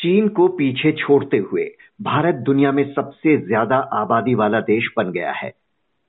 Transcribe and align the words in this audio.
चीन 0.00 0.28
को 0.28 0.48
पीछे 0.48 0.92
छोड़ते 0.92 1.36
हुए 1.36 1.64
भारत 2.02 2.34
दुनिया 2.34 2.72
में 2.72 2.84
सबसे 2.92 3.36
ज़्यादा 3.36 3.76
आबादी 3.76 4.34
वाला 4.34 4.60
देश 4.60 4.88
बन 4.96 5.10
गया 5.12 5.32
है। 5.32 5.50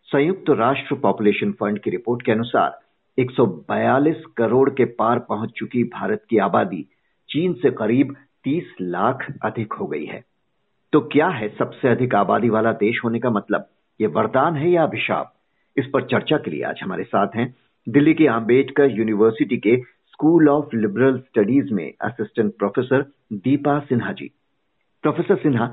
संयुक्त 0.09 0.49
राष्ट्र 0.49 0.95
पॉपुलेशन 0.95 1.51
फंड 1.51 1.79
की 1.79 1.89
रिपोर्ट 1.89 2.25
के 2.25 2.31
अनुसार 2.31 2.79
142 3.17 4.23
करोड़ 4.37 4.69
के 4.69 4.85
पार 4.85 5.19
पहुँच 5.19 5.51
चुकी 5.57 5.83
भारत 5.83 6.23
की 6.29 6.37
आबादी 6.37 6.81
चीन 7.29 7.53
से 7.53 7.71
करीब 7.71 8.15
30 8.45 8.63
लाख 8.81 9.25
अधिक 9.43 9.73
हो 9.73 9.87
गई 9.87 10.05
है। 10.05 10.23
तो 10.93 11.01
क्या 11.01 11.27
है 11.27 11.49
सबसे 11.49 11.87
अधिक 11.87 12.15
आबादी 12.15 12.49
वाला 12.49 12.71
देश 12.71 13.01
होने 13.03 13.19
का 13.19 13.29
मतलब? 13.29 13.67
ये 13.99 14.07
वरदान 14.07 14.55
है 14.55 14.71
या 14.71 14.83
अभिशाप? 14.83 15.33
इस 15.77 15.85
पर 15.85 16.01
चर्चा 16.01 16.37
के 16.37 16.51
लिए 16.51 16.63
आज 16.63 16.79
हमारे 16.83 17.03
साथ 17.03 17.27
हैं 17.35 17.55
दिल्ली 17.89 18.13
के 18.13 18.27
आम्बेडकर 18.27 18.91
यूनिवर्सिटी 18.91 19.57
के 19.57 19.75
स्कूल 20.21 20.49
ऑफ़ 20.49 20.75
लिबरल 20.75 21.17
स्टडीज़ 21.17 21.73
में 21.73 21.93
assistant 22.01 22.57
professor 22.57 23.01
Deepa 23.33 23.79
Sinha 23.79 24.11
ji. 24.11 24.31
Professor 25.01 25.35
Sinha 25.35 25.67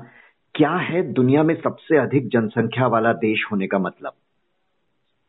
क्या 0.55 0.71
है 0.71 1.13
दुनिया 1.13 1.43
में 1.43 1.55
सबसे 1.55 1.97
अधिक 1.97 2.27
जनसंख्या 2.27 2.87
वाला 2.87 3.13
देश 3.13 3.45
होने 3.51 3.67
का 3.67 3.79
मतलब? 3.79 4.11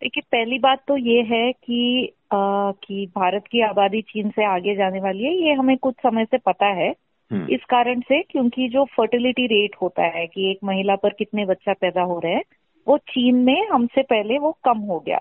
देखिए 0.03 0.23
पहली 0.33 0.59
बात 0.59 0.79
तो 0.89 0.97
ये 0.97 1.23
है 1.23 1.53
कि 1.53 2.13
आ, 2.33 2.71
कि 2.71 3.07
भारत 3.07 3.45
की 3.51 3.61
आबादी 3.61 4.03
चीन 4.03 4.31
से 4.31 4.45
आगे 4.45 4.75
जाने 4.75 5.01
वाली 5.01 5.25
है 5.25 5.35
ये 5.35 5.53
हमें 5.53 5.77
कुछ 5.77 5.95
समय 5.95 6.25
से 6.25 6.39
पता 6.39 6.67
है। 6.67 6.95
हम्म। 7.33 7.47
इस 7.51 7.61
कारण 7.65 8.01
से 8.01 8.23
क्योंकि 8.23 8.69
जो 8.69 8.85
फर्टिलिटी 8.85 9.47
रेट 9.47 9.77
होता 9.83 10.03
है 10.03 10.27
कि 10.27 10.51
एक 10.51 10.59
महिला 10.65 10.97
पर 10.97 11.09
कितने 11.09 11.45
बच्चा 11.45 11.73
पैदा 11.73 12.03
हो 12.03 12.19
रहे 12.19 12.33
हैं 12.33 12.43
वो 12.89 12.99
चीन 12.99 13.37
में 13.37 13.69
हमसे 13.69 14.03
पहले 14.03 14.39
वो 14.39 14.59
कम 14.65 14.79
हो 14.79 15.01
गया। 15.01 15.19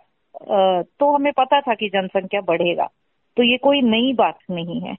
आ, 0.51 0.81
तो 0.81 1.15
हमें 1.15 1.33
पता 1.33 1.61
था 1.61 1.73
कि 1.73 1.89
जनसंख्या 1.89 2.41
बढ़ेगा। 2.41 2.89
तो 3.39 3.43
ये 3.43 3.57
कोई 3.57 3.81
नई 3.81 4.11
बात 4.13 4.37
नहीं 4.51 4.79
है। 4.81 4.95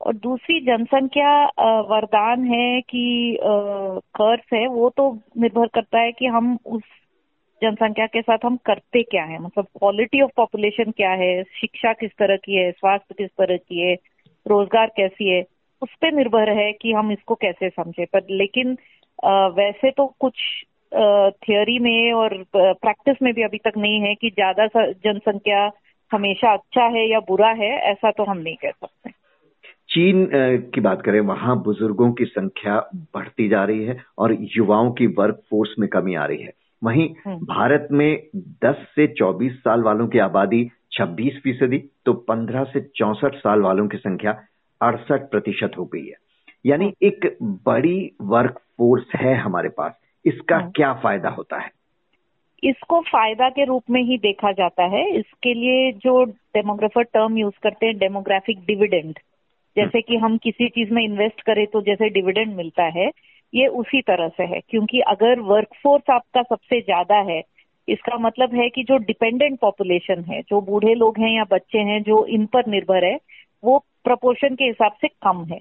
और 0.00 0.14
दूसरी, 0.14 0.58
जनसंख्या 0.60 1.32
वरदान 1.90 2.44
है 2.44 2.80
कि 2.80 3.38
कर्ज 3.40 4.40
है, 4.54 4.66
वो 4.66 4.88
तो 4.90 5.10
निर्भर 5.38 5.66
करता 5.74 5.98
है 5.98 6.12
कि 6.12 6.26
हम 6.26 6.56
उस 6.66 6.82
जनसंख्या 7.62 8.06
के 8.06 8.22
साथ 8.22 8.38
हम 8.44 8.56
करते 8.66 9.02
क्या 9.02 9.24
है। 9.24 9.38
मतलब 9.38 9.66
क्वालिटी 9.78 10.20
ऑफ़ 10.22 10.30
पॉपुलेशन 10.36 10.90
क्या 10.90 11.10
है, 11.12 11.42
शिक्षा 11.60 11.92
किस 11.92 12.10
तरह 12.18 12.36
की 12.36 12.56
है, 12.56 12.70
स्वास्थ्य 12.72 13.14
किस 13.18 13.30
तरह 13.38 13.56
की 13.58 13.80
है, 13.80 13.94
रोज़गार 14.46 14.92
कैसी 14.96 15.28
है, 15.28 15.40
उस 15.82 15.94
पर 16.02 16.12
निर्भर 16.12 16.50
है 16.58 16.72
कि 16.72 16.92
हम 16.92 17.12
इसको 17.12 17.34
कैसे 17.34 17.68
समझे। 17.70 18.04
पर 18.04 18.26
लेकिन 18.32 18.76
वैसे 19.54 19.90
तो 19.90 20.06
कुछ 20.20 20.42
थियोरी 21.42 21.78
में 21.78 22.12
और 22.12 22.36
प्रैक्टिस 22.56 23.22
में 23.22 23.32
भी 23.34 23.42
अभी 23.42 23.58
तक 23.64 23.78
नहीं 23.78 24.00
है 24.00 24.14
कि 24.14 24.30
ज़्यादा 24.30 24.66
जनसंख्या 24.76 25.66
हमेशा 26.14 26.52
अच्छा 26.52 26.86
है 26.88 27.08
या 27.10 27.20
बुरा 27.28 27.50
है 27.56 27.70
ऐसा 27.90 28.10
तो 28.10 28.24
हम 28.24 28.38
नहीं 28.38 28.56
कह 28.56 28.70
सकते 28.70 29.10
चीन 29.90 30.28
की 30.74 30.80
बात 30.80 31.02
करें 31.02 31.20
वहाँ 31.26 31.56
बुज़ुर्गों 31.62 32.10
की 32.12 32.24
संख्या 32.26 32.78
बढ़ती 33.14 33.48
जा 33.48 33.64
रही 33.64 33.84
है 33.84 33.96
और 34.18 34.36
युवाओं 34.56 34.90
की 34.92 35.06
वर्क 35.16 35.42
फोर्स 35.50 35.74
में 35.78 35.88
कमी 35.88 36.14
आ 36.14 36.24
रही 36.24 36.42
है 36.42 36.52
वहीं 36.82 37.08
हम्म। 37.26 37.36
भारत 37.46 37.88
में 37.90 38.30
10 38.64 38.82
से 38.94 39.06
24 39.14 39.52
साल 39.58 39.82
वालों 39.82 40.06
की 40.08 40.18
आबादी 40.18 40.64
26 40.92 41.38
फ़ीसदी 41.42 41.78
तो 42.06 42.12
15 42.30 42.64
से 42.64 42.80
चौसठ 42.96 43.34
साल 43.34 43.60
वालों 43.60 43.86
की 43.88 43.96
संख्या 43.98 44.32
अड़सठ 44.80 45.30
प्रतिशत 45.30 45.78
हो 45.78 45.84
गई 45.84 46.06
है 46.06 46.16
यानी 46.66 46.84
हम्म। 46.84 47.06
एक 47.06 47.36
बड़ी 47.64 47.98
वर्क 48.24 48.58
फोर्स 48.78 49.14
है 49.16 49.34
हमारे 49.36 49.68
पास 49.68 49.92
इसका 50.24 50.56
हम्म। 50.56 50.70
क्या 50.70 50.92
फ़ायदा 50.94 51.28
होता 51.30 51.60
है 51.60 51.70
इसको 52.64 53.00
फ़ायदा 53.02 53.48
के 53.48 53.64
रूप 53.64 53.90
में 53.90 54.02
ही 54.02 54.16
देखा 54.18 54.52
जाता 54.52 54.84
है। 54.88 55.04
इसके 55.10 55.54
लिए 55.54 55.92
जो 55.92 56.24
डेमोग्राफर 56.24 57.02
टर्म 57.04 57.38
यूज़ 57.38 57.58
करते 57.62 57.86
हैं 57.86 57.96
डेमोग्राफिक 57.98 58.64
डिविडेंड 58.66 59.18
जैसे 59.76 60.00
कि 60.00 60.16
हम 60.16 60.36
किसी 60.38 60.68
चीज़ 60.68 60.92
में 60.94 61.02
इन्वेस्ट 61.04 61.40
करें 61.40 61.66
तो 61.66 61.80
जैसे 61.82 62.08
डिविडेंड 62.10 62.54
मिलता 62.56 62.84
है, 62.90 63.10
ये 63.52 63.66
उसी 63.66 64.00
तरह 64.02 64.28
से 64.28 64.44
है। 64.44 64.60
क्योंकि 64.60 65.00
अगर 65.08 65.40
वर्कफोर्स 65.40 66.10
आपका 66.10 66.42
सबसे 66.42 66.80
ज़्यादा 66.80 67.16
है, 67.30 67.42
इसका 67.88 68.18
मतलब 68.18 68.54
है 68.54 68.68
कि 68.68 68.82
जो 68.82 68.96
डिपेंडेंट 68.98 69.58
पॉपुलेशन 69.60 70.24
है, 70.24 70.40
जो 70.42 70.60
बूढ़े 70.60 70.94
लोग 70.94 71.18
हैं 71.18 71.30
या 71.30 71.44
बच्चे 71.44 71.78
हैं, 71.80 72.02
जो 72.02 72.24
इन 72.26 72.46
पर 72.46 72.66
निर्भर 72.66 73.04
है, 73.04 73.18
वो 73.62 73.78
प्रपोर्शन 74.04 74.54
के 74.54 74.64
हिसाब 74.64 74.92
से 75.00 75.08
कम 75.22 75.44
है। 75.44 75.60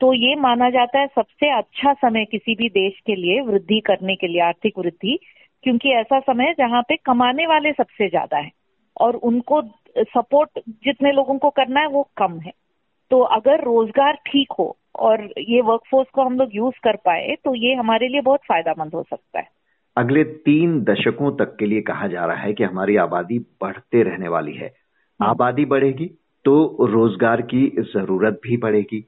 तो 0.00 0.12
ये 0.14 0.34
माना 0.36 0.70
जाता 0.70 1.00
है 1.00 1.06
सबसे 1.06 1.50
अच्छा 1.50 1.92
समय 1.92 2.24
किसी 2.24 2.54
भी 2.54 2.68
देश 2.70 3.00
के 3.06 3.14
लिए 3.14 3.40
वृद्धि 3.40 3.80
करने 3.80 4.16
के 4.16 4.26
लिए, 4.26 4.40
आर्थिक 4.40 4.78
वृद्धि 4.78 5.18
क्योंकि 5.64 5.92
ऐसा 5.92 6.18
समय 6.22 6.44
है 6.44 6.52
जहाँ 6.54 6.82
पे 6.82 6.96
कमाने 6.96 7.46
वाले 7.46 7.72
सबसे 7.72 8.08
ज़्यादा 8.08 8.38
है 8.38 8.50
और 8.96 9.16
उनको 9.24 9.60
सपोर्ट 10.08 10.60
जितने 10.84 11.12
लोगों 11.12 11.38
को 11.38 11.50
करना 11.50 11.80
है 11.80 11.88
वो 11.88 12.02
कम 12.16 12.38
है। 12.38 12.52
तो 13.10 13.20
अगर 13.30 13.64
रोज़गार 13.64 14.18
ठीक 14.26 14.52
हो 14.58 14.76
और 15.00 15.22
ये 15.40 15.60
वर्कफोर्स 15.62 16.08
को 16.10 16.22
हम 16.22 16.38
लोग 16.38 16.54
यूज़ 16.54 16.80
कर 16.84 16.96
पाए 16.96 17.36
तो 17.44 17.54
ये 17.54 17.74
हमारे 17.74 18.08
लिए 18.08 18.20
बहुत 18.20 18.40
फायदामंद 18.48 18.94
हो 18.94 19.02
सकता 19.02 19.38
है। 19.38 19.48
अगले 19.96 20.24
तीन 20.24 20.80
दशकों 20.84 21.30
तक 21.36 21.56
के 21.58 21.66
लिए 21.66 21.80
कहा 21.82 22.06
जा 22.06 22.24
रहा 22.24 22.36
है 22.36 22.52
कि 22.52 22.64
हमारी 22.64 22.96
आबादी 22.96 23.38
बढ़ते 23.62 24.02
रहने 24.02 24.28
वाली 24.28 24.52
है। 24.52 24.66
हम्म। 24.66 25.30
आबादी 25.30 25.64
बढ़ेगी 25.66 26.06
तो 26.44 26.86
रोज़गार 26.86 27.40
की 27.44 27.66
ज़रूरत 27.88 28.40
भी 28.44 28.56
बढ़ेगी। 28.56 29.04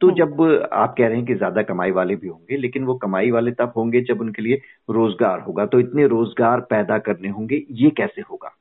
तो 0.00 0.06
हम्म। 0.06 0.16
जब 0.16 0.68
आप 0.72 0.94
कह 0.98 1.06
रहे 1.06 1.16
हैं 1.16 1.24
कि 1.26 1.34
ज़्यादा 1.34 1.62
कमाई 1.62 1.90
वाले 1.90 2.14
भी 2.16 2.28
होंगे 2.28 2.56
लेकिन 2.56 2.84
वो 2.84 2.94
कमाई 2.94 3.30
वाले 3.30 3.50
तब 3.52 3.72
होंगे 3.76 4.00
जब 4.02 4.20
उनके 4.20 4.42
लिए 4.42 4.60
रोज़गार 4.90 5.40
होगा। 5.40 5.66
तो 5.66 5.80
इतने 5.80 6.06
रोज़गार 6.06 6.60
पैदा 6.70 6.98
करने 7.00 7.28
होंगे 7.28 7.62
ये 7.72 7.90
कैसे 7.90 8.22
होगा? 8.22 8.54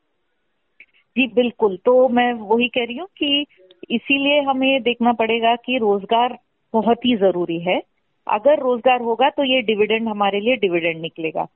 जी 1.15 1.27
बिल्कुल। 1.27 1.77
तो 1.85 2.07
मैं 2.09 2.31
वही 2.33 2.67
कह 2.67 2.85
रही 2.85 2.97
हूँ 2.97 3.07
कि 3.17 3.45
इसीलिए 3.91 4.41
हमें 4.41 4.81
देखना 4.83 5.13
पड़ेगा 5.13 5.55
कि 5.55 5.77
रोज़गार 5.77 6.37
बहुत 6.73 7.05
ही 7.05 7.15
ज़रूरी 7.15 7.59
है। 7.59 7.81
अगर 8.27 8.59
रोज़गार 8.59 9.01
होगा 9.01 9.29
तो 9.29 9.43
ये 9.43 9.61
डिविडेंड 9.61 10.07
हमारे 10.07 10.39
लिए 10.39 10.55
डिविडेंड 10.57 11.01
निकलेगा। 11.01 11.47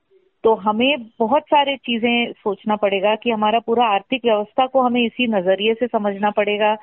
तो 0.44 0.54
हमें 0.54 1.06
बहुत 1.18 1.42
सारे 1.42 1.76
चीज़ें 1.76 2.32
सोचना 2.34 2.76
पड़ेगा 2.76 3.14
कि 3.14 3.30
हमारा 3.30 3.58
पूरा 3.58 3.84
आर्थिक 3.86 4.24
व्यवस्था 4.24 4.66
को 4.66 4.80
हमें 4.82 5.00
इसी 5.02 5.26
नज़रिए 5.26 5.74
से 5.74 5.86
समझना 5.86 6.30
पड़ेगा। 6.30 6.74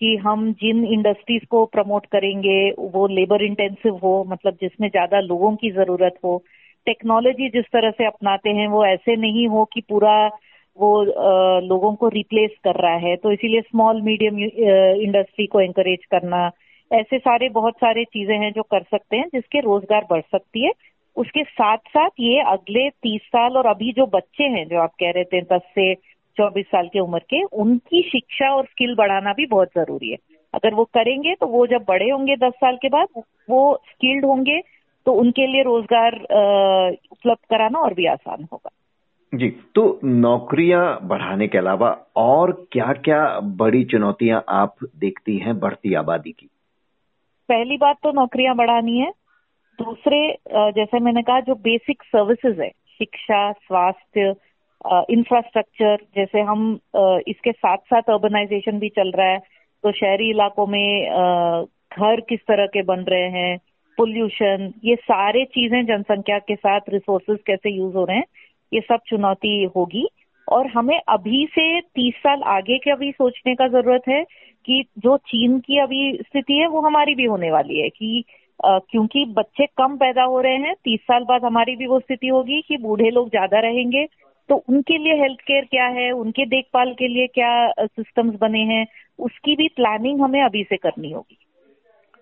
कि 0.00 0.16
हम 0.16 0.52
जिन 0.52 0.84
इंडस्ट्रीज़ 0.86 1.44
को 1.50 1.64
प्रमोट 1.66 2.06
करेंगे 2.06 2.58
वो 2.92 3.06
लेबर 3.06 3.42
इंटेंसिव 3.44 3.94
हो 4.02 4.12
मतलब 4.28 4.56
जिसमें 4.60 4.88
ज़्यादा 4.88 5.20
लोगों 5.20 5.54
की 5.56 5.70
ज़रूरत 5.70 6.18
हो। 6.24 6.36
टेक्नोलॉजी 6.86 7.48
जिस 7.48 7.64
तरह 7.72 7.90
से 7.90 8.06
अपनाते 8.06 8.50
हैं 8.50 8.68
वो 8.68 8.84
ऐसे 8.86 9.16
नहीं 9.16 9.46
हो 9.48 9.64
कि 9.64 9.80
पूरा 9.80 10.14
वो 10.78 10.90
आ, 11.02 11.60
लोगों 11.60 11.94
को 11.94 12.08
रिप्लेस 12.08 12.50
कर 12.64 12.74
रहा 12.74 12.96
है। 12.98 13.14
तो 13.16 13.32
इसीलिए 13.32 13.60
स्मॉल 13.60 14.00
मीडियम 14.02 14.38
इंडस्ट्री 14.38 15.46
को 15.46 15.60
एंकरेज 15.60 16.04
करना 16.10 16.50
ऐसे 16.90 17.18
सारे 17.18 17.48
बहुत 17.48 17.74
सारे 17.74 18.04
चीज़ें 18.04 18.36
हैं 18.38 18.52
जो 18.52 18.62
कर 18.62 18.82
सकते 18.82 19.16
हैं 19.16 19.26
जिसके 19.34 19.60
रोज़गार 19.60 20.06
बढ़ 20.10 20.20
सकती 20.20 20.64
है। 20.64 20.72
उसके 21.16 21.42
साथ 21.42 21.78
साथ 21.88 22.10
ये 22.20 22.40
अगले 22.48 22.88
तीस 22.90 23.20
साल 23.26 23.56
और 23.56 23.66
अभी 23.66 23.92
जो 23.92 24.06
बच्चे 24.06 24.44
हैं 24.48 24.66
जो 24.68 24.78
आप 24.78 24.92
कह 25.00 25.10
रहे 25.10 25.24
थे 25.24 25.40
दस 25.52 25.62
से 25.74 25.92
चौबीस 26.38 26.66
साल 26.66 26.88
की 26.88 27.00
उम्र 27.00 27.18
के 27.30 27.42
उनकी 27.58 28.02
शिक्षा 28.08 28.54
और 28.54 28.64
स्किल 28.64 28.94
बढ़ाना 28.94 29.32
भी 29.32 29.46
बहुत 29.46 29.68
ज़रूरी 29.76 30.10
है। 30.10 30.18
अगर 30.54 30.74
वो 30.74 30.84
करेंगे 30.94 31.34
तो 31.34 31.46
वो 31.46 31.66
जब 31.66 31.84
बड़े 31.88 32.10
होंगे 32.10 32.36
दस 32.38 32.52
साल 32.56 32.76
के 32.76 32.88
बाद 32.88 33.22
वो 33.50 33.60
स्किल्ड 33.88 34.24
होंगे 34.24 34.60
तो 35.06 35.12
उनके 35.14 35.46
लिए 35.46 35.62
रोज़गार 35.62 36.14
उपलब्ध 37.12 37.46
कराना 37.50 37.78
और 37.78 37.94
भी 37.94 38.06
आसान 38.06 38.46
होगा। 38.52 38.70
जी 39.32 39.48
तो 39.74 39.82
नौकरियाँ 40.04 40.98
बढ़ाने 41.02 41.46
के 41.48 41.58
अलावा 41.58 41.90
और 42.16 42.52
क्या 42.72 42.92
क्या 43.04 43.18
बड़ी 43.56 43.84
चुनौतियाँ 43.84 44.44
आप 44.48 44.74
देखती 44.96 45.36
हैं 45.38 45.58
बढ़ती 45.60 45.94
आबादी 45.94 46.32
की? 46.32 46.48
पहली 47.48 47.76
बात 47.76 47.96
तो 48.02 48.12
नौकरियाँ 48.12 48.54
बढ़ानी 48.56 48.98
है। 48.98 49.10
दूसरे 49.78 50.20
जैसे 50.72 51.00
मैंने 51.00 51.22
कहा 51.22 51.40
जो 51.40 51.54
बेसिक 51.64 52.02
सर्विसेज़ 52.02 52.60
है 52.60 52.70
शिक्षा 52.98 53.50
स्वास्थ्य 53.52 54.32
इंफ्रास्ट्रक्चर 55.10 55.96
जैसे 56.16 56.40
हम 56.40 56.72
इसके 57.28 57.52
साथ 57.52 57.76
साथ 57.92 58.10
अर्बनाइजेशन 58.10 58.78
भी 58.78 58.88
चल 58.88 59.10
रहा 59.10 59.26
है 59.26 59.38
तो 59.84 59.92
शहरी 59.92 60.28
इलाकों 60.30 60.66
में 60.66 61.04
घर 61.92 62.20
किस 62.28 62.40
तरह 62.48 62.66
के 62.66 62.82
बन 62.82 63.00
रहे 63.08 63.28
हैं 63.30 63.58
पोल्यूशन 63.98 64.72
ये 64.84 64.94
सारे 64.96 65.44
चीज़ें 65.44 65.84
जनसंख्या 65.86 66.38
के 66.38 66.54
साथ 66.56 66.80
रिसोर्सेज 66.88 67.38
कैसे 67.46 67.70
यूज़ 67.70 67.94
हो 67.96 68.04
रहे 68.04 68.16
हैं, 68.16 68.24
ये 68.72 68.80
सब 68.80 69.00
चुनौती 69.08 69.62
होगी। 69.76 70.06
और 70.48 70.66
हमें 70.66 71.00
अभी 71.08 71.44
से 71.52 71.80
तीस 71.80 72.14
साल 72.16 72.42
आगे 72.48 72.78
के 72.78 72.90
अभी 72.90 73.10
सोचने 73.12 73.54
का 73.54 73.66
ज़रूरत 73.68 74.02
है 74.08 74.22
कि 74.66 74.84
जो 74.98 75.16
चीन 75.26 75.58
की 75.60 75.78
अभी 75.78 76.12
स्थिति 76.18 76.54
है, 76.54 76.66
वो 76.68 76.80
हमारी 76.80 77.14
भी 77.14 77.24
होने 77.24 77.50
वाली 77.50 77.80
है 77.80 77.88
कि 77.90 78.24
क्योंकि 78.60 79.24
बच्चे 79.34 79.66
कम 79.78 79.96
पैदा 79.96 80.22
हो 80.24 80.40
रहे 80.40 80.56
हैं, 80.56 80.74
तीस 80.74 81.00
साल 81.02 81.24
बाद 81.24 81.44
हमारी 81.44 81.76
भी 81.76 81.86
वो 81.86 81.98
स्थिति 82.00 82.28
होगी 82.28 82.60
कि 82.68 82.76
बूढ़े 82.78 83.10
लोग 83.10 83.28
ज़्यादा 83.30 83.60
रहेंगे 83.60 84.04
तो 84.48 84.56
उनके 84.68 84.98
लिए 84.98 85.14
हेल्थ 85.14 85.40
केयर 85.40 85.64
क्या 85.64 85.86
है? 85.86 86.10
उनके 86.12 86.46
देखभाल 86.46 86.92
के 86.92 87.08
लिए 87.08 87.26
क्या 87.26 87.50
सिस्टम्स 87.80 88.38
बने 88.40 88.60
हैं? 88.66 88.86
उसकी 89.18 89.56
भी 89.56 89.68
प्लानिंग 89.68 90.20
हमें 90.20 90.40
अभी 90.42 90.62
से 90.64 90.76
करनी 90.76 91.10
होगी। 91.12 91.38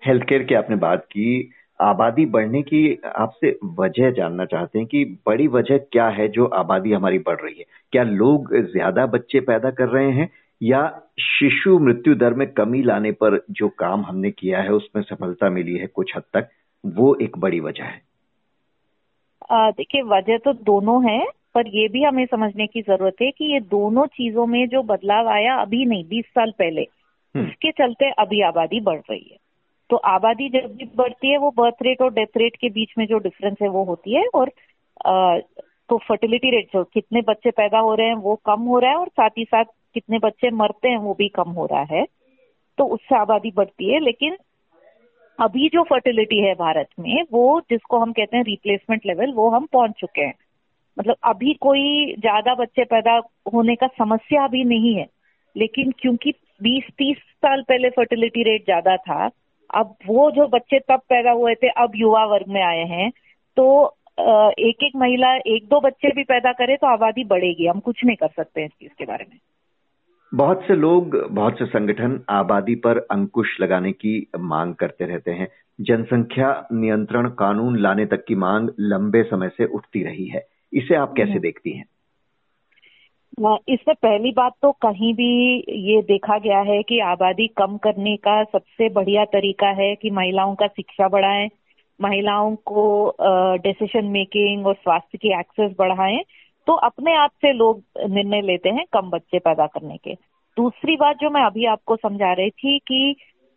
हेल्थ 0.01 0.23
केयर 0.23 0.43
की 0.43 0.55
आपने 0.55 0.75
बात 0.77 1.05
की। 1.05 1.51
आबादी 1.79 2.25
बढ़ने 2.25 2.61
की 2.61 2.79
आपसे 3.15 3.49
वजह 3.79 4.11
जानना 4.11 4.45
चाहते 4.45 4.79
हैं 4.79 4.87
कि 4.87 5.03
बड़ी 5.27 5.47
वजह 5.47 5.77
क्या 5.91 6.07
है 6.09 6.27
जो 6.27 6.45
आबादी 6.55 6.93
हमारी 6.93 7.19
बढ़ 7.19 7.39
रही 7.41 7.55
है। 7.59 7.65
क्या 7.91 8.03
लोग 8.03 8.55
ज़्यादा 8.71 9.05
बच्चे 9.05 9.39
पैदा 9.39 9.71
कर 9.71 9.87
रहे 9.87 10.11
हैं 10.11 10.29
या 10.61 10.81
शिशु 11.19 11.77
मृत्यु 11.79 12.15
दर 12.15 12.33
में 12.33 12.47
कमी 12.51 12.81
लाने 12.83 13.11
पर 13.11 13.39
जो 13.51 13.69
काम 13.69 14.05
हमने 14.05 14.31
किया 14.31 14.61
है 14.61 14.69
उसमें 14.69 15.03
सफलता 15.03 15.49
मिली 15.49 15.77
है 15.77 15.87
कुछ 15.87 16.15
हद 16.15 16.23
तक? 16.33 16.49
वो 16.83 17.15
एक 17.21 17.37
बड़ी 17.37 17.59
वजह 17.59 17.83
है। 17.83 18.01
देखिए 19.51 20.01
वजह 20.01 20.37
तो 20.37 20.53
दोनों 20.53 21.01
है। 21.09 21.19
पर 21.57 21.67
ये 21.67 21.87
भी 21.87 22.03
हमें 22.03 22.25
समझने 22.25 22.67
की 22.67 22.81
ज़रूरत 22.81 23.21
है 23.21 23.29
कि 23.31 23.45
ये 23.53 23.59
दोनों 23.69 24.05
चीज़ों 24.07 24.45
में 24.45 24.67
जो 24.67 24.81
बदलाव 24.83 25.27
आया 25.29 25.55
अभी 25.55 25.85
नहीं 25.85 26.03
बीस 26.07 26.25
साल 26.25 26.51
पहले 26.51 26.81
हम्म। 26.81 27.47
उसके 27.47 27.71
चलते 27.71 28.09
अभी 28.19 28.41
आबादी 28.41 28.79
बढ़ 28.79 28.99
रही 29.11 29.27
है। 29.31 29.37
तो 29.89 29.97
आबादी 30.07 30.49
जब 30.49 30.75
भी 30.75 30.85
बढ़ती 30.95 31.31
है 31.31 31.37
वो 31.37 31.51
बर्थ 31.57 31.81
रेट 31.81 32.01
और 32.01 32.13
डेथ 32.13 32.37
रेट 32.37 32.55
के 32.55 32.69
बीच 32.69 32.93
में 32.97 33.05
जो 33.05 33.17
डिफरेंस 33.17 33.57
है 33.61 33.67
वो 33.67 33.83
होती 33.83 34.15
है 34.15 34.25
और 34.35 34.51
आ, 35.05 35.37
तो 35.89 35.97
फर्टिलिटी 35.97 36.49
रेट 36.49 36.67
जो 36.73 36.83
कितने 36.83 37.21
बच्चे 37.21 37.51
पैदा 37.51 37.79
हो 37.79 37.93
रहे 37.95 38.07
हैं 38.07 38.15
वो 38.15 38.35
कम 38.45 38.61
हो 38.61 38.79
रहा 38.79 38.91
है 38.91 38.97
और 38.97 39.07
साथ 39.07 39.37
ही 39.37 39.43
साथ 39.43 39.65
कितने 39.93 40.19
बच्चे 40.19 40.49
मरते 40.51 40.89
हैं 40.89 40.97
वो 40.97 41.13
भी 41.13 41.27
कम 41.35 41.51
हो 41.51 41.65
रहा 41.65 41.83
है। 41.91 42.05
तो 42.77 42.85
उससे 42.85 43.15
आबादी 43.15 43.51
बढ़ती 43.55 43.93
है 43.93 43.99
लेकिन 43.99 44.37
अभी 45.39 45.69
जो 45.69 45.83
फर्टिलिटी 45.83 46.39
है 46.39 46.53
भारत 46.55 46.87
में 46.99 47.23
वो 47.31 47.61
जिसको 47.69 47.97
हम 47.99 48.11
कहते 48.11 48.37
हैं 48.37 48.43
रिप्लेसमेंट 48.43 49.05
लेवल 49.05 49.33
वो 49.33 49.49
हम 49.49 49.65
पहुँच 49.65 49.91
चुके 49.99 50.21
हैं। 50.21 50.33
मतलब 50.97 51.15
अभी 51.25 51.53
कोई 51.61 52.15
ज़्यादा 52.19 52.53
बच्चे 52.55 52.83
पैदा 52.85 53.15
होने 53.53 53.75
का 53.75 53.87
समस्या 53.89 54.43
अभी 54.43 54.63
नहीं 54.65 54.95
है, 54.95 55.07
लेकिन 55.55 55.91
क्योंकि 55.99 56.33
20-30 56.61 57.17
साल 57.17 57.61
पहले 57.61 57.89
फर्टिलिटी 57.91 58.43
रेट 58.43 58.63
ज़्यादा 58.65 58.95
था, 58.97 59.29
अब 59.69 59.95
वो 60.07 60.29
जो 60.31 60.47
बच्चे 60.49 60.79
तब 60.81 60.99
पैदा 61.09 61.31
हुए 61.33 61.53
थे, 61.55 61.69
अब 61.69 61.91
युवा 61.95 62.25
वर्ग 62.25 62.47
में 62.49 62.61
आए 62.63 62.83
हैं 62.87 63.11
तो 63.57 63.93
एक 64.19 64.83
एक 64.83 64.95
महिला 64.95 65.35
एक 65.47 65.67
दो 65.69 65.79
बच्चे 65.81 66.11
भी 66.15 66.23
पैदा 66.25 66.51
करे 66.53 66.75
तो 66.75 66.87
आबादी 66.87 67.23
बढ़ेगी। 67.25 67.65
हम 67.67 67.79
कुछ 67.79 68.03
नहीं 68.05 68.15
कर 68.15 68.27
सकते 68.27 68.63
इस 68.65 68.71
चीज़ 68.71 68.91
के 68.99 69.05
बारे 69.05 69.25
में। 69.25 69.37
बहुत 70.31 70.63
से 70.67 70.75
लोग, 70.75 71.15
बहुत 71.29 71.59
से 71.59 71.65
संगठन 71.67 72.19
आबादी 72.29 72.75
पर 72.77 72.97
अंकुश 73.11 73.55
लगाने 73.61 73.91
की 73.93 74.15
मांग 74.37 74.73
करते 74.75 75.05
रहते 75.05 75.31
हैं। 75.31 75.47
जनसंख्या 75.79 76.51
नियंत्रण 76.73 77.29
कानून 77.39 77.77
लाने 77.79 78.05
तक 78.05 78.23
की 78.27 78.35
मांग 78.37 78.69
लंबे 78.79 79.23
समय 79.23 79.49
से 79.49 79.65
उठती 79.67 80.03
रही 80.03 80.25
है। 80.27 80.45
इसे 80.77 80.95
आप 80.95 81.13
कैसे 81.17 81.31
हम्म। 81.31 81.41
देखती 81.41 81.77
हैं? 81.77 81.85
इसमें 83.69 83.95
पहली 84.01 84.31
बात 84.31 84.53
तो 84.61 84.71
कहीं 84.71 85.13
भी 85.13 85.29
ये 85.89 86.01
देखा 86.01 86.37
गया 86.37 86.59
है 86.59 86.81
कि 86.83 86.99
आबादी 86.99 87.47
कम 87.47 87.77
करने 87.77 88.15
का 88.17 88.43
सबसे 88.43 88.89
बढ़िया 88.89 89.25
तरीका 89.25 89.67
है 89.81 89.95
कि 89.95 90.09
महिलाओं 90.09 90.55
का 90.55 90.67
शिक्षा 90.67 91.07
बढ़ाएँ 91.07 91.49
महिलाओं 92.01 92.55
को 92.55 93.15
डिसीज़न 93.57 94.05
मेकिंग 94.05 94.67
और 94.67 94.73
स्वास्थ्य 94.73 95.17
की 95.17 95.39
एक्सेस 95.39 95.71
बढ़ाएँ 95.79 96.19
तो 96.67 96.73
अपने 96.73 97.15
आप 97.15 97.31
से 97.41 97.53
लोग 97.53 97.83
निर्णय 98.09 98.41
लेते 98.41 98.69
हैं 98.69 98.85
कम 98.93 99.09
बच्चे 99.09 99.39
पैदा 99.39 99.67
करने 99.67 99.97
के। 99.97 100.13
दूसरी 100.57 100.95
बात 100.95 101.17
जो 101.17 101.29
मैं 101.29 101.41
अभी 101.41 101.65
आपको 101.65 101.95
समझा 101.95 102.33
रही 102.33 102.49
थी 102.49 102.79
कि 102.79 103.15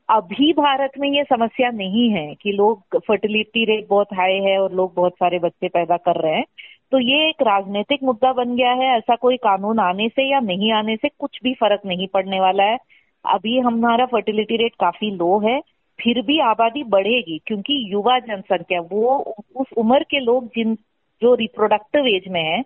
अभी 0.08 0.52
भारत 0.52 0.92
में 0.98 1.08
ये 1.08 1.24
समस्या 1.24 1.70
नहीं 1.70 2.10
है 2.10 2.34
कि 2.34 2.52
लोग 2.52 3.00
फर्टिलिटी 3.08 3.64
रेट 3.64 3.86
बहुत 3.88 4.06
हाई 4.14 4.38
है 4.38 4.58
और 4.58 4.72
लोग 4.72 4.94
बहुत 4.94 5.12
सारे 5.12 5.38
बच्चे 5.38 5.68
पैदा 5.68 5.96
कर 5.96 6.20
रहे 6.20 6.34
हैं। 6.34 6.44
तो 6.92 6.98
ये 6.98 7.28
एक 7.28 7.42
राजनीतिक 7.42 8.02
मुद्दा 8.02 8.32
बन 8.32 8.54
गया 8.56 8.72
है, 8.72 8.86
ऐसा 8.98 9.16
कोई 9.16 9.36
कानून 9.36 9.78
आने 9.78 10.08
से 10.08 10.30
या 10.30 10.40
नहीं 10.40 10.72
आने 10.72 10.96
से 10.96 11.08
कुछ 11.08 11.38
भी 11.44 11.52
फ़र्क 11.54 11.80
नहीं 11.86 12.06
पड़ने 12.08 12.40
वाला 12.40 12.64
है। 12.64 12.78
अभी 13.24 13.58
हमारा 13.58 14.06
फर्टिलिटी 14.06 14.56
रेट 14.56 14.74
काफ़ी 14.74 15.10
लो 15.10 15.38
है, 15.38 15.60
फिर 15.98 16.20
भी 16.22 16.38
आबादी 16.40 16.82
बढ़ेगी, 16.84 17.40
क्योंकि 17.46 17.74
युवा 17.92 18.18
जनसंख्या, 18.18 18.80
वो 18.80 19.16
उस 19.56 19.66
उम्र 19.76 20.02
के 20.02 20.20
लोग 20.20 20.46
जिन, 20.46 20.74
जो 21.22 21.34
रिप्रोडक्टिव 21.34 22.06
एज 22.06 22.28
में 22.28 22.42
है, 22.42 22.60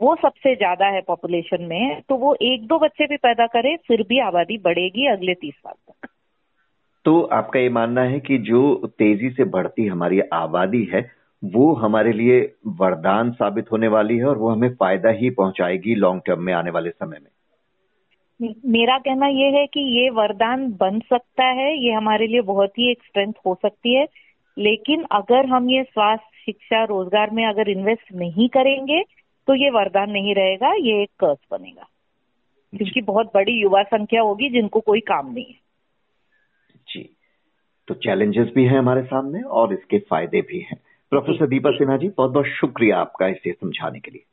वो 0.00 0.14
सबसे 0.14 0.54
ज़्यादा 0.54 0.86
है 0.86 1.00
पॉपुलेशन 1.00 1.62
में 1.62 2.00
तो 2.08 2.16
वो 2.16 2.34
एक 2.42 2.66
दो 2.66 2.78
बच्चे 2.78 3.06
भी 3.06 3.16
पैदा 3.16 3.46
करे, 3.46 3.76
फिर 3.88 4.02
भी 4.02 4.18
आबादी 4.20 4.58
बढ़ेगी 4.58 5.06
अगले 5.06 5.34
तीस 5.34 5.54
साल 5.54 5.74
तक। 5.74 6.08
तो 7.04 7.20
आपका 7.32 7.60
ये 7.60 7.68
मानना 7.68 8.02
है 8.02 8.20
कि 8.20 8.38
जो 8.38 8.74
तेज़ी 8.98 9.30
से 9.30 9.44
बढ़ती 9.44 9.86
हमारी 9.86 10.20
आबादी 10.32 10.82
है 10.84 11.02
वो 11.44 11.72
हमारे 11.74 12.12
लिए 12.12 12.40
वरदान 12.76 13.30
साबित 13.32 13.70
होने 13.72 13.88
वाली 13.88 14.16
है 14.18 14.24
और 14.24 14.38
वो 14.38 14.48
हमें 14.48 14.74
फ़ायदा 14.74 15.10
ही 15.12 15.30
पहुंचाएगी 15.30 15.94
लॉन्ग 15.94 16.22
टर्म 16.26 16.42
में 16.42 16.52
आने 16.52 16.70
वाले 16.70 16.90
समय 16.90 17.18
में। 17.18 18.50
मेरा 18.66 18.98
कहना 18.98 19.26
ये 19.26 19.48
है 19.50 19.66
कि 19.66 19.80
ये 19.98 20.08
वरदान 20.10 20.66
बन 20.72 20.98
सकता 21.00 21.44
है 21.52 21.72
ये 21.78 21.92
हमारे 21.92 22.26
लिए 22.26 22.40
बहुत 22.42 22.78
ही 22.78 22.90
एक 22.90 23.02
स्ट्रेंथ 23.02 23.32
हो 23.46 23.54
सकती 23.62 23.94
है। 23.94 24.06
लेकिन 24.56 25.04
अगर 25.12 25.46
हम 25.46 25.70
ये 25.70 25.82
स्वास्थ्य 25.82 26.42
शिक्षा 26.44 26.82
रोज़गार 26.84 27.30
में 27.30 27.44
अगर 27.46 27.68
इन्वेस्ट 27.70 28.14
नहीं 28.14 28.48
करेंगे 28.48 29.02
तो 29.48 29.54
ये 29.54 29.70
वरदान 29.70 30.10
नहीं 30.10 30.34
रहेगा 30.34 30.72
ये 30.74 31.02
एक 31.02 31.10
कर्ज 31.20 31.38
बनेगा। 31.50 31.88
क्योंकि 32.72 33.00
बहुत 33.02 33.30
बड़ी 33.34 33.52
युवा 33.52 33.82
संख्या 33.82 34.22
होगी 34.22 34.48
जिनको 34.50 34.80
कोई 34.80 35.00
काम 35.00 35.32
नहीं 35.32 35.44
है। 35.44 35.60
जी। 36.88 37.08
तो 37.88 37.94
चैलेंजेस 37.94 38.48
भी 38.54 38.64
हैं 38.64 38.78
हमारे 38.78 39.02
सामने 39.02 39.42
और 39.42 39.72
इसके 39.72 39.98
फ़ायदे 40.00 40.40
भी 40.40 40.58
हैं। 40.60 40.80
प्रोफेसर 41.14 41.46
दीपा 41.46 41.70
सिन्हा 41.70 41.96
जी 41.96 42.08
बहुत 42.08 42.30
बहुत 42.30 42.46
शुक्रिया 42.46 42.98
आपका 42.98 43.26
इसे 43.26 43.52
समझाने 43.52 44.00
के 44.00 44.10
लिए। 44.10 44.24